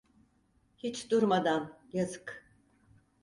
[0.77, 2.45] Hiç durmadan, yazık!